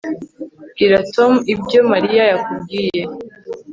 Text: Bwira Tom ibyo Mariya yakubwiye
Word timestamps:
Bwira 0.71 0.97
Tom 1.13 1.31
ibyo 1.53 1.79
Mariya 1.91 2.23
yakubwiye 2.31 3.01